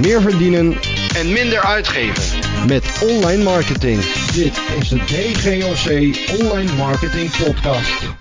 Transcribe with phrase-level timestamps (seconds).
[0.00, 0.72] meer verdienen
[1.16, 2.38] en minder uitgeven
[2.68, 4.00] met online marketing.
[4.32, 5.86] Dit is de DGOC
[6.40, 8.14] Online Marketing Podcast.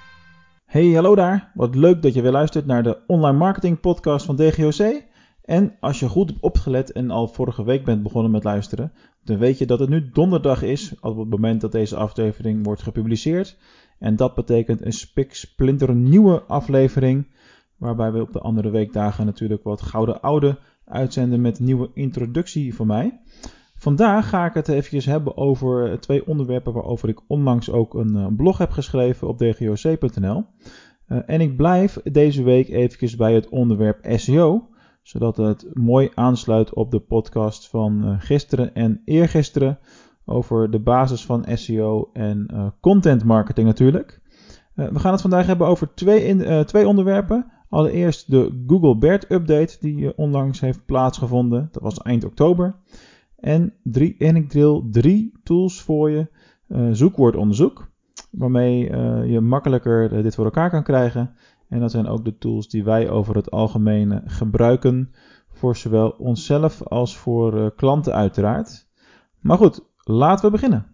[0.65, 1.51] Hey, hallo daar.
[1.53, 5.01] Wat leuk dat je weer luistert naar de Online Marketing Podcast van DGOC.
[5.43, 8.91] En als je goed hebt opgelet en al vorige week bent begonnen met luisteren,
[9.23, 12.81] dan weet je dat het nu donderdag is op het moment dat deze aflevering wordt
[12.81, 13.57] gepubliceerd.
[13.99, 15.53] En dat betekent een spik
[15.93, 17.27] nieuwe aflevering,
[17.77, 20.57] waarbij we op de andere weekdagen natuurlijk wat gouden oude
[20.89, 23.19] uitzenden met nieuwe introductie van mij.
[23.79, 28.27] Vandaag ga ik het eventjes hebben over twee onderwerpen waarover ik onlangs ook een eh,
[28.35, 30.45] blog heb geschreven op dgoc.nl.
[31.05, 34.69] Eh, en ik blijf deze week eventjes bij het onderwerp SEO,
[35.01, 39.79] zodat het mooi aansluit op de podcast van uh, gisteren en eergisteren
[40.25, 44.21] over de basis van SEO en content marketing natuurlijk.
[44.73, 47.51] we gaan het vandaag hebben over twee, in, twee onderwerpen.
[47.69, 51.69] Allereerst de Google BERT update die onlangs heeft plaatsgevonden.
[51.71, 52.75] Dat was eind oktober.
[53.35, 56.27] En, drie, en ik deel drie tools voor je.
[56.67, 57.91] Uh, zoekwoordonderzoek,
[58.31, 61.35] waarmee uh, je makkelijker dit voor elkaar kan krijgen.
[61.67, 65.11] En dat zijn ook de tools die wij over het algemeen gebruiken.
[65.51, 68.87] Voor zowel onszelf als voor klanten uiteraard.
[69.39, 70.85] Maar goed, laten we beginnen.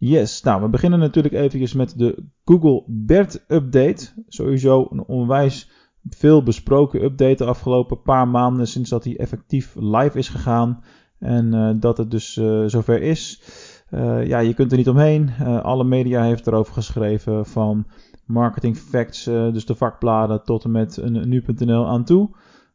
[0.00, 4.12] Yes, nou we beginnen natuurlijk eventjes met de Google BERT update.
[4.28, 5.70] Sowieso een onwijs
[6.10, 10.82] veel besproken update de afgelopen paar maanden sinds dat hij effectief live is gegaan.
[11.18, 13.42] En uh, dat het dus uh, zover is.
[13.90, 15.30] Uh, ja, je kunt er niet omheen.
[15.62, 17.86] alle media heeft erover geschreven van
[18.26, 22.30] marketing facts, dus de vakbladen tot en met nu.nl aan toe.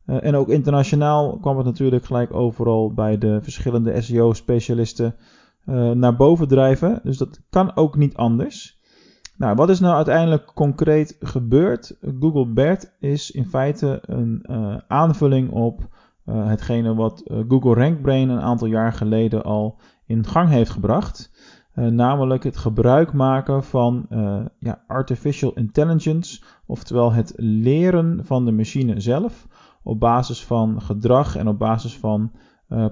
[0.06, 5.16] en ook internationaal kwam het natuurlijk gelijk overal bij de verschillende SEO-specialisten
[5.94, 7.00] naar boven drijven.
[7.04, 8.82] Dus dat kan ook niet anders.
[9.38, 11.98] Nou, wat is nou uiteindelijk concreet gebeurd?
[12.20, 15.82] Google BERT is in feite een uh, aanvulling op
[16.26, 21.32] uh, hetgene wat Google RankBrain een aantal jaar geleden al in gang heeft gebracht.
[21.74, 24.06] namelijk het gebruik maken van
[24.60, 29.48] ja, artificial intelligence, oftewel het leren van de machine zelf
[29.84, 32.32] op basis van gedrag en op basis van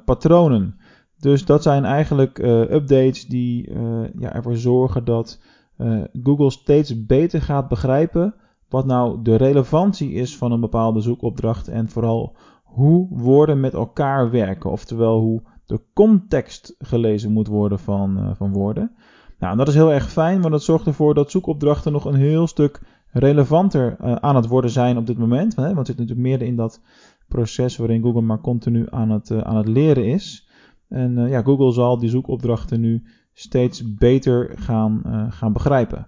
[0.06, 0.80] patronen.
[1.22, 3.74] Dus dat zijn eigenlijk updates die
[4.20, 5.40] ja, ervoor zorgen dat
[5.78, 8.34] uh, Google steeds beter gaat begrijpen
[8.70, 14.32] wat nou de relevantie is van een bepaalde zoekopdracht en vooral hoe woorden met elkaar
[14.32, 18.92] werken, oftewel hoe de context gelezen moet worden van, van woorden.
[19.40, 22.48] Nou, dat is heel erg fijn, want dat zorgt ervoor dat zoekopdrachten nog een heel
[22.48, 22.82] stuk
[23.12, 25.56] relevanter aan het worden zijn op dit moment.
[25.56, 25.64] Hè?
[25.64, 26.82] Want het zit natuurlijk meer in dat
[27.28, 30.50] proces waarin Google maar continu aan het, aan het leren is.
[30.92, 33.04] En ja, Google zal die zoekopdrachten nu
[33.34, 36.08] steeds beter gaan, uh, gaan begrijpen.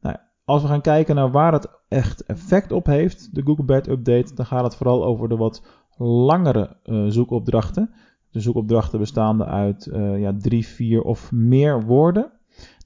[0.00, 3.88] Nou, als we gaan kijken naar waar het echt effect op heeft, de Google Bed
[3.88, 5.66] Update, dan gaat het vooral over de wat
[5.96, 7.90] langere uh, zoekopdrachten.
[8.30, 12.30] De zoekopdrachten bestaande uit ja, drie, vier of meer woorden.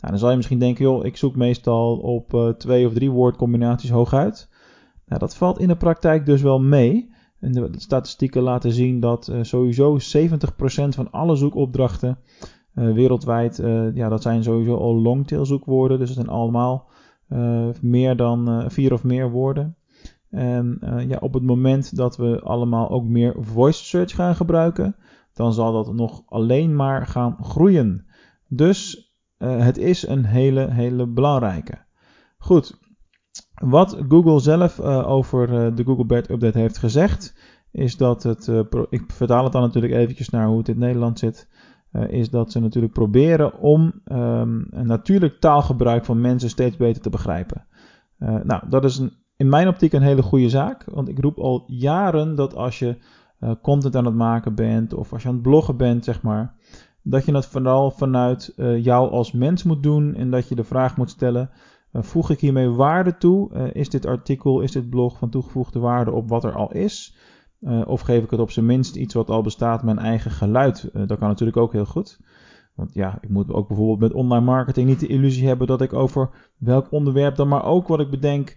[0.00, 3.90] Nou, dan zal je misschien denken, joh, ik zoek meestal op twee of drie woordcombinaties
[3.90, 4.48] hooguit.
[5.06, 7.14] Nou, dat valt in de praktijk dus wel mee.
[7.46, 9.98] En de statistieken laten zien dat sowieso 70%
[10.88, 12.18] van alle zoekopdrachten
[12.74, 15.98] uh, wereldwijd, uh, ja, dat zijn sowieso al longtail zoekwoorden.
[15.98, 16.88] Dus het zijn allemaal
[17.80, 19.76] meer dan vier of meer woorden.
[20.30, 24.96] En ja, op het moment dat we allemaal ook meer voice search gaan gebruiken,
[25.32, 28.06] dan zal dat nog alleen maar gaan groeien.
[28.48, 31.78] Dus het is een hele, hele belangrijke.
[32.38, 32.78] Goed,
[33.60, 37.34] wat Google zelf over de Google Bed Update heeft gezegd,
[37.70, 38.52] is dat het,
[38.88, 41.48] ik vertaal het dan natuurlijk eventjes naar hoe het in Nederland zit.
[42.08, 43.80] Is dat ze natuurlijk proberen om
[44.12, 47.66] um, een natuurlijk taalgebruik van mensen steeds beter te begrijpen.
[48.18, 51.64] Nou, dat is een, in mijn optiek een hele goede zaak, want ik roep al
[51.66, 52.96] jaren dat als je
[53.62, 56.54] content aan het maken bent of als je aan het bloggen bent, zeg maar,
[57.02, 58.52] dat je dat vooral vanuit
[58.82, 61.50] jou als mens moet doen en dat je de vraag moet stellen:
[62.04, 63.70] voeg ik hiermee waarde toe?
[63.72, 67.16] is dit artikel, is dit blog van toegevoegde waarde op wat er al is?
[67.60, 70.90] Uh, of geef ik het op zijn minst iets wat al bestaat, mijn eigen geluid?
[70.92, 72.20] Uh, dat kan natuurlijk ook heel goed.
[72.74, 75.92] Want ja, ik moet ook bijvoorbeeld met online marketing niet de illusie hebben dat ik
[75.92, 78.56] over welk onderwerp dan maar ook wat ik bedenk,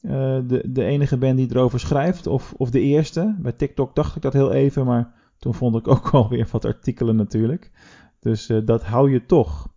[0.00, 2.26] de, de enige ben die erover schrijft.
[2.26, 3.36] Of, of de eerste.
[3.38, 7.16] Bij TikTok dacht ik dat heel even, maar toen vond ik ook alweer wat artikelen
[7.16, 7.70] natuurlijk.
[8.20, 9.68] Dus dat hou je toch.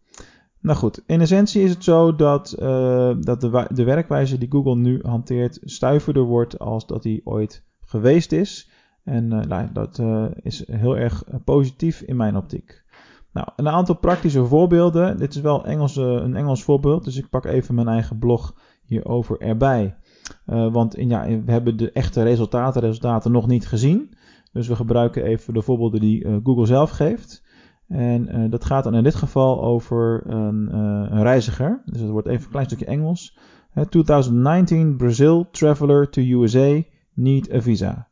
[0.62, 2.56] Nou goed, in essentie is het zo dat,
[3.20, 8.32] dat de, de werkwijze die Google nu hanteert stuiverder wordt als dat hij ooit geweest
[8.32, 8.70] is.
[9.04, 12.84] En uh, nou, dat uh, is heel erg eh, positief in mijn optiek.
[13.34, 15.18] Nou, een aantal praktische voorbeelden.
[15.18, 18.56] Dit is wel een Engels voorbeeld, dus ik pak even mijn eigen blog
[18.86, 19.96] hierover erbij.
[20.46, 24.14] want in, ja, we hebben de echte resultaten, resultaten nog niet gezien.
[24.52, 27.44] Dus we gebruiken even de voorbeelden die Google zelf geeft.
[27.92, 30.76] En dat gaat dan in dit geval over een,
[31.14, 31.82] een reiziger.
[31.86, 33.38] Dus het wordt even een klein stukje Engels.
[33.90, 36.82] 2019 Brazil traveler to USA
[37.14, 38.08] need a visa.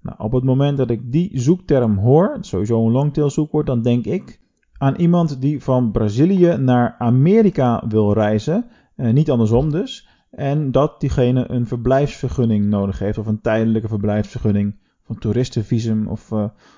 [0.00, 4.04] Nou, op het moment dat ik die zoekterm hoor, sowieso een longtail zoekwoord, dan denk
[4.04, 4.40] ik
[4.78, 8.66] aan iemand die van Brazilië naar Amerika wil reizen,
[8.96, 14.76] eh, niet andersom dus, en dat diegene een verblijfsvergunning nodig heeft, of een tijdelijke verblijfsvergunning,
[15.02, 16.28] of een toeristenvisum, of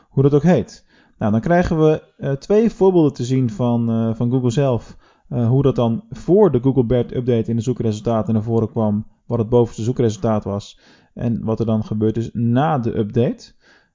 [0.08, 0.85] hoe dat ook heet.
[1.18, 4.96] Nou, dan krijgen we uh, twee voorbeelden te zien van, uh, van Google zelf,
[5.28, 9.38] hoe dat dan voor de Google BERT update in de zoekresultaten naar voren kwam, wat
[9.38, 10.78] het bovenste zoekresultaat was,
[11.14, 13.52] en wat er dan gebeurt is na de update.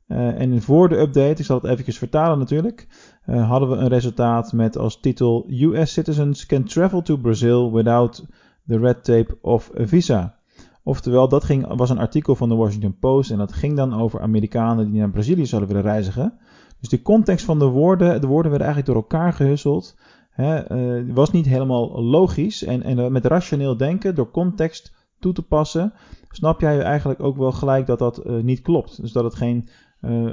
[0.08, 2.88] En voor de update, ik zal het even vertalen natuurlijk,
[3.26, 8.26] hadden we een resultaat met als titel US citizens can travel to Brazil without
[8.68, 10.36] the red tape of a visa.
[10.84, 14.22] Oftewel, dat ging, was een artikel van de Washington Post en dat ging dan over
[14.22, 16.34] Amerikanen die naar Brazilië zouden willen reizigen.
[16.82, 19.98] Dus de context van de woorden, de woorden werden eigenlijk door elkaar gehusseld.
[20.32, 25.42] Hè, uh, was niet helemaal logisch en, en met rationeel denken, door context toe te
[25.42, 25.94] passen,
[26.30, 29.02] snap jij eigenlijk ook wel gelijk dat dat uh, niet klopt.
[29.02, 29.70] Dus dat het geen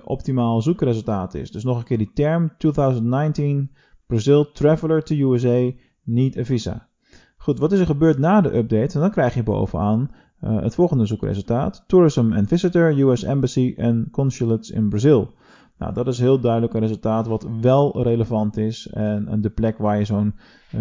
[0.04, 1.50] optimaal zoekresultaat is.
[1.50, 3.70] Dus nog een keer die term 2019
[4.06, 5.70] Brazil Traveler to USA
[6.04, 6.88] need a visa.
[7.36, 8.94] Goed, wat is er gebeurd na de update?
[8.94, 10.10] En dan krijg je bovenaan
[10.40, 11.84] het volgende zoekresultaat.
[11.86, 15.32] Tourism and Visitor, US Embassy and Consulates in Brazil.
[15.78, 18.88] Nou, dat is heel duidelijk een resultaat wat wel relevant is.
[18.90, 20.34] En, de plek waar je zo'n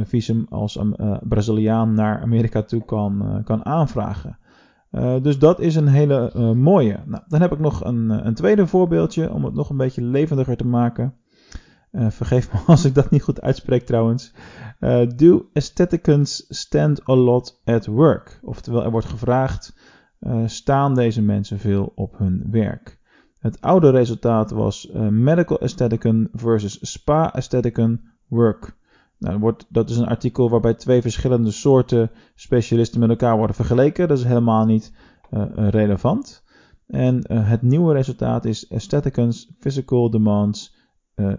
[0.04, 4.38] visum als uh, Braziliaan naar Amerika toe kan, kan aanvragen.
[5.22, 7.00] Dus dat is een hele mooie.
[7.06, 10.58] Nou, dan heb ik nog een, een, tweede voorbeeldje om het nog een beetje levendiger
[10.58, 11.14] te maken.
[11.92, 14.34] Uh, vergeef me als ik dat niet goed uitspreek trouwens.
[15.16, 18.40] do aestheticans stand a lot at work?
[18.42, 19.78] Oftewel, er wordt gevraagd,
[20.46, 22.97] staan deze mensen veel op hun werk?
[23.40, 28.76] Het oude resultaat was medical aestheticon versus spa aestheticon work.
[29.20, 34.08] Nou, wordt, dat is een artikel waarbij twee verschillende soorten specialisten met elkaar worden vergeleken.
[34.08, 34.94] Dat is helemaal niet
[35.32, 36.44] uh, relevant.
[36.88, 40.76] En het nieuwe resultaat is Aestheticans Physical Demands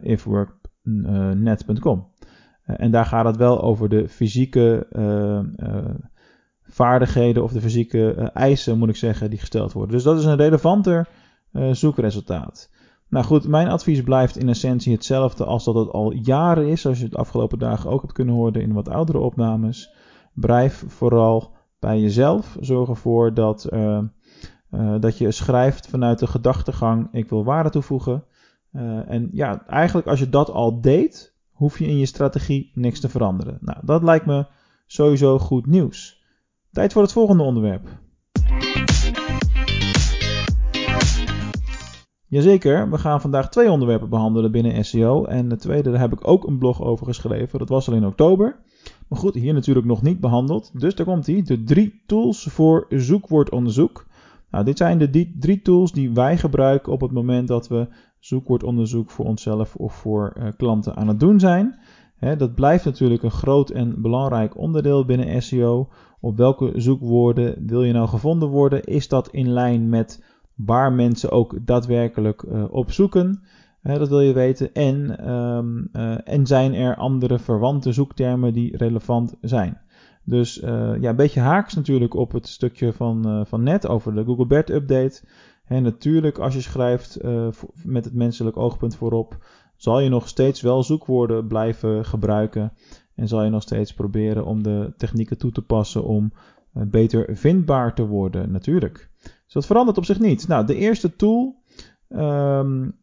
[0.02, 2.12] ifwork.net.com.
[2.64, 4.86] en daar gaat het wel over de fysieke
[6.62, 9.94] vaardigheden of de fysieke eisen, moet ik zeggen, die gesteld worden.
[9.94, 11.08] Dus dat is een relevanter
[11.72, 12.70] zoekresultaat.
[13.08, 16.98] Nou goed, mijn advies blijft in essentie hetzelfde als dat het al jaren is, zoals
[16.98, 19.92] je het afgelopen dagen ook hebt kunnen horen in wat oudere opnames.
[20.34, 22.56] Blijf vooral bij jezelf.
[22.60, 24.00] Zorg ervoor dat, uh,
[24.70, 28.24] uh, dat je schrijft vanuit de gedachtegang: ik wil waarde toevoegen.
[29.06, 33.08] En ja, eigenlijk als je dat al deed, hoef je in je strategie niks te
[33.08, 33.58] veranderen.
[33.60, 34.46] Nou, dat lijkt me
[34.86, 36.22] sowieso goed nieuws.
[36.72, 37.88] Tijd voor het volgende onderwerp.
[42.30, 45.24] Jazeker, we gaan vandaag twee onderwerpen behandelen binnen SEO.
[45.24, 47.58] En de tweede, daar heb ik ook een blog over geschreven.
[47.58, 48.56] Dat was al in oktober.
[49.08, 50.80] Maar goed, hier natuurlijk nog niet behandeld.
[50.80, 51.42] Dus daar komt hij.
[51.42, 54.06] De drie tools voor zoekwoordonderzoek.
[54.50, 57.88] Nou, dit zijn de drie tools die wij gebruiken op het moment dat we
[58.18, 61.78] zoekwoordonderzoek voor onszelf of voor uh, klanten aan het doen zijn.
[62.38, 65.88] dat blijft natuurlijk een groot en belangrijk onderdeel binnen SEO.
[66.20, 68.84] Op welke zoekwoorden wil je nou gevonden worden?
[68.84, 70.22] Is dat in lijn met
[70.64, 73.42] waar mensen ook daadwerkelijk uh, op zoeken.
[73.82, 74.72] Dat wil je weten.
[74.72, 79.80] En, um, uh, en zijn er andere verwante zoektermen die relevant zijn.
[80.24, 84.46] Dus ja, een beetje haaks natuurlijk op het stukje van, van net over de Google
[84.46, 85.22] BERT update.
[85.64, 87.18] En natuurlijk, als je schrijft
[87.84, 89.36] met het menselijk oogpunt voorop,
[89.76, 92.72] zal je nog steeds wel zoekwoorden blijven gebruiken.
[93.14, 96.32] En zal je nog steeds proberen om de technieken toe te passen om
[96.72, 99.10] beter vindbaar te worden, natuurlijk.
[99.48, 100.48] Dus dat verandert op zich niet.
[100.48, 101.62] Nou, de eerste tool.
[102.08, 102.96] Um,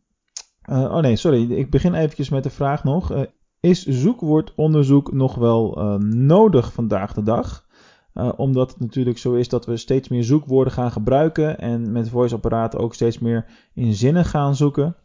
[0.69, 1.51] uh, oh nee, sorry.
[1.51, 3.11] Ik begin eventjes met de vraag nog.
[3.11, 3.21] Uh,
[3.59, 7.63] is zoekwoordonderzoek nog wel uh, nodig vandaag de dag?
[8.35, 11.59] omdat het natuurlijk zo is dat we steeds meer zoekwoorden gaan gebruiken.
[11.59, 14.95] En met voice-apparaten ook steeds meer in zinnen gaan zoeken.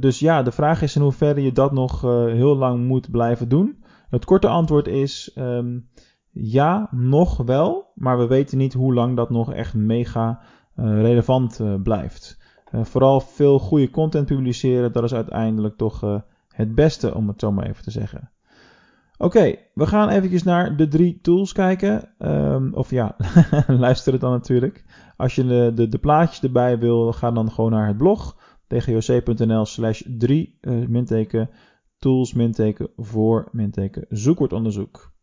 [0.00, 3.84] dus ja, de vraag is in hoeverre je dat nog heel lang moet blijven doen.
[4.10, 5.36] Het korte antwoord is.
[5.38, 5.88] Um,
[6.34, 10.40] ja, nog wel, maar we weten niet hoe lang dat nog echt mega
[10.76, 12.38] uh, relevant uh, blijft.
[12.72, 17.52] Uh, vooral veel goede content publiceren, dat is uiteindelijk toch het beste, om het zo
[17.52, 18.30] maar even te zeggen.
[19.18, 22.10] Oké, we gaan eventjes naar de drie tools kijken.
[22.18, 23.16] Um, of ja,
[23.66, 24.84] luister het dan natuurlijk.
[25.16, 28.36] Als je de, de, de, plaatjes erbij wil, ga dan gewoon naar het blog.
[28.66, 31.50] dgoc.nl slash 3 minteken
[31.98, 35.13] tools minteken voor minteken zoekwoordonderzoek.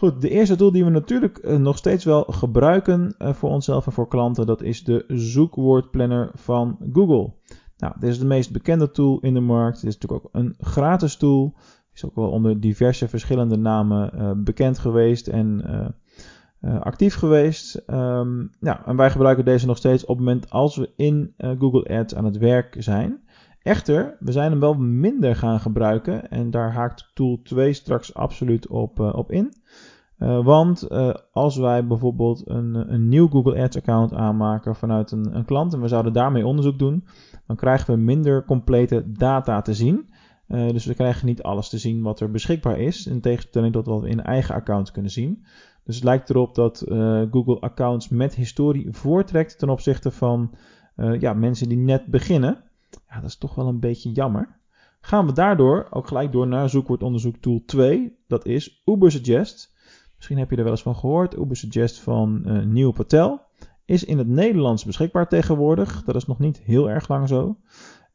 [0.00, 4.08] Goed, de eerste tool die we natuurlijk nog steeds wel gebruiken voor onszelf en voor
[4.08, 7.32] klanten, dat is de zoekwoordplanner van Google.
[7.76, 9.80] Nou, dit is de meest bekende tool in de markt.
[9.80, 11.54] Dit is natuurlijk ook een gratis tool.
[11.94, 15.64] Is ook wel onder diverse verschillende namen uh, bekend geweest en
[16.60, 17.82] actief geweest.
[17.86, 21.98] Um, ja, en wij gebruiken deze nog steeds op het moment als we in Google
[21.98, 23.20] Ads aan het werk zijn.
[23.62, 28.68] Echter, we zijn hem wel minder gaan gebruiken en daar haakt tool 2 straks absoluut
[28.68, 29.52] op, op in.
[30.20, 35.36] Uh, want uh, als wij bijvoorbeeld een, een nieuw Google Ads account aanmaken vanuit een,
[35.36, 37.04] een, klant en we zouden daarmee onderzoek doen,
[37.46, 40.08] dan krijgen we minder complete data te zien.
[40.46, 44.00] Dus we krijgen niet alles te zien wat er beschikbaar is, in tegenstelling tot wat
[44.00, 45.44] we in eigen accounts kunnen zien.
[45.84, 46.84] Dus het lijkt erop dat
[47.30, 50.54] Google accounts met historie voortrekt ten opzichte van
[51.18, 52.64] ja, mensen die net beginnen.
[53.08, 54.58] Ja, dat is toch wel een beetje jammer.
[55.00, 59.74] Gaan we daardoor ook gelijk door naar zoekwoordonderzoek tool 2, dat is Ubersuggest.
[60.16, 61.36] Misschien heb je er wel eens van gehoord.
[61.36, 62.42] Ubersuggest van
[62.76, 63.40] uh, Patel.
[63.84, 66.04] Is in het Nederlands beschikbaar tegenwoordig.
[66.04, 67.56] Dat is nog niet heel erg lang zo.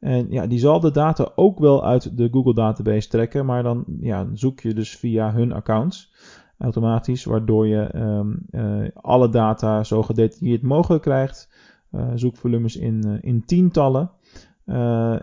[0.00, 3.46] En ja, die zal de data ook wel uit de Google database trekken.
[3.46, 6.12] Maar dan ja, zoek je dus via hun accounts
[6.58, 7.24] automatisch.
[7.24, 11.48] Waardoor je um, uh, alle data zo gedetailleerd mogelijk krijgt.
[11.92, 14.10] Uh, zoekvolumes in, in tientallen.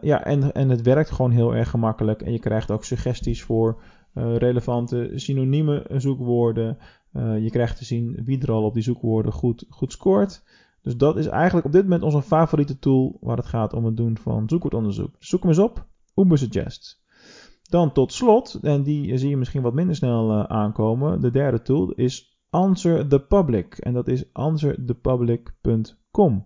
[0.01, 2.21] Ja, en, en het werkt gewoon heel erg gemakkelijk.
[2.21, 3.81] En je krijgt ook suggesties voor
[4.13, 6.77] uh, relevante synonieme zoekwoorden.
[7.13, 10.43] Uh, je krijgt te zien wie er al op die zoekwoorden goed, goed scoort.
[10.81, 13.97] Dus dat is eigenlijk op dit moment onze favoriete tool waar het gaat om het
[13.97, 15.19] doen van zoekwoordonderzoek.
[15.19, 17.01] Dus zoek hem eens op, Ubersuggest.
[17.69, 21.61] Dan tot slot, en die zie je misschien wat minder snel uh, aankomen, de derde
[21.61, 23.77] tool is Answer the Public.
[23.77, 26.45] En dat is answerthepublic.com.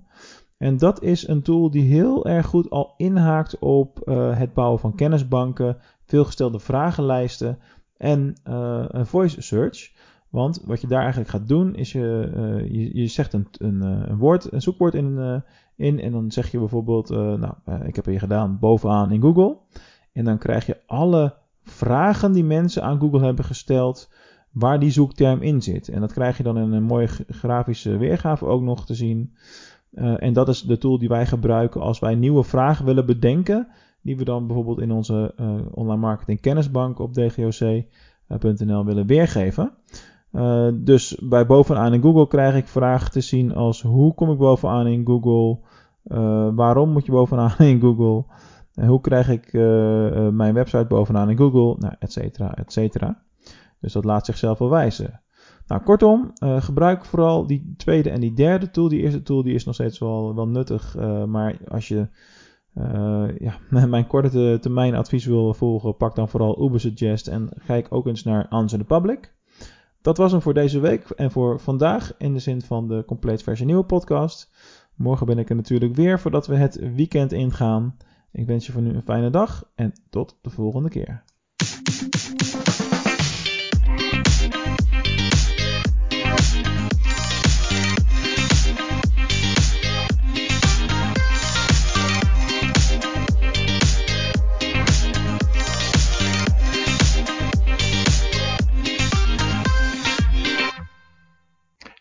[0.58, 4.80] En dat is een tool die heel erg goed al inhaakt op uh, het bouwen
[4.80, 7.60] van kennisbanken, veelgestelde vragenlijsten
[7.98, 9.92] en uh, een voice search.
[10.30, 13.82] Want wat je daar eigenlijk gaat doen, is je, uh, je, je, zegt een, een,
[13.82, 15.44] een, woord, een zoekwoord in,
[15.76, 16.00] in.
[16.00, 17.54] En dan zeg je bijvoorbeeld, nou,
[17.86, 19.58] ik heb hier gedaan bovenaan in Google.
[20.14, 24.10] En dan krijg je alle vragen die mensen aan Google hebben gesteld,
[24.52, 25.88] waar die zoekterm in zit.
[25.88, 29.34] En dat krijg je dan in een mooie grafische weergave ook nog te zien.
[29.94, 33.68] Uh, en dat is de tool die wij gebruiken als wij nieuwe vragen willen bedenken
[34.02, 39.74] die we dan bijvoorbeeld in onze uh, online marketing kennisbank op dgoc.nl willen weergeven.
[40.74, 44.88] Dus bij bovenaan in Google krijg ik vragen te zien als hoe kom ik bovenaan
[44.88, 45.60] in Google?
[46.56, 48.26] Waarom moet je bovenaan in Google?
[48.88, 49.54] hoe krijg ik
[50.34, 51.76] mijn website bovenaan in Google?
[51.80, 53.22] Nou, et cetera, et cetera.
[53.80, 55.22] Dus dat laat zichzelf wel wijzen.
[55.68, 58.88] Nou, kortom, uh, gebruik vooral die tweede en die derde tool.
[58.88, 60.96] Die eerste tool die is nog steeds wel, wel nuttig.
[60.98, 62.08] Uh, maar als je
[62.78, 63.58] uh, ja,
[63.88, 68.48] mijn korte termijn advies wil volgen, pak dan vooral Ubersuggest en kijk ook eens naar
[68.48, 69.36] Answer the Public.
[70.02, 73.44] Dat was hem voor deze week en voor vandaag in de zin van de compleet
[73.44, 74.52] versie nieuwe podcast.
[74.96, 77.98] Morgen ben ik er natuurlijk weer voordat we het weekend ingaan.
[78.32, 81.24] Ik wens je voor nu een fijne dag en tot de volgende keer.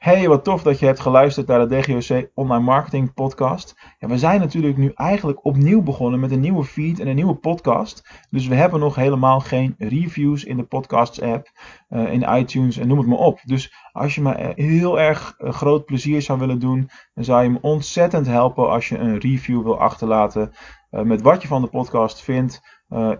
[0.06, 3.74] Hey, wat tof dat je hebt geluisterd naar de DGOC Online Marketing Podcast.
[3.98, 7.34] Ja, we zijn natuurlijk nu eigenlijk opnieuw begonnen met een nieuwe feed en een nieuwe
[7.34, 8.26] podcast.
[8.30, 11.50] Dus we hebben nog helemaal geen reviews in de podcasts app,
[11.88, 13.40] uh, in iTunes en noem het maar op.
[13.44, 17.50] Dus als je me heel erg uh, groot plezier zou willen doen, dan zou je
[17.50, 20.52] me ontzettend helpen als je een review wil achterlaten
[20.90, 22.60] met wat je van de podcast vindt.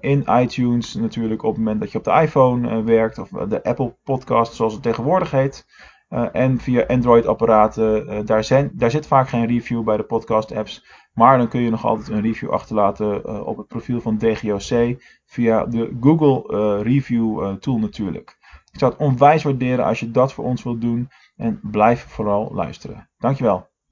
[0.00, 3.97] in iTunes natuurlijk op het moment dat je op de iPhone werkt of de Apple
[4.05, 5.66] Podcast zoals het tegenwoordig heet.
[6.11, 8.13] Uh, en via Android-apparaten.
[8.13, 10.87] Uh, daar, daar zit vaak geen review bij de podcast-apps.
[11.13, 15.03] Maar dan kun je nog altijd een review achterlaten uh, op het profiel van DGOC.
[15.25, 18.37] Via de Google Review Tool natuurlijk.
[18.73, 21.09] Ik zou het onwijs waarderen als je dat voor ons wilt doen.
[21.37, 23.11] En blijf vooral luisteren.
[23.19, 23.69] Dankjewel.